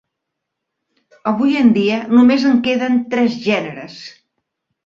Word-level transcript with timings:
Avui 1.33 1.59
en 1.59 1.69
dia 1.77 1.99
només 2.15 2.47
en 2.53 2.57
queden 2.69 2.99
tres 3.15 3.39
gèneres. 3.47 4.01